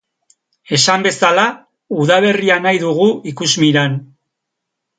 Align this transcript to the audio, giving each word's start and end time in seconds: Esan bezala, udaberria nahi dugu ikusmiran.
Esan 0.77 1.05
bezala, 1.07 1.43
udaberria 2.05 2.59
nahi 2.65 2.81
dugu 2.87 3.07
ikusmiran. 3.35 4.03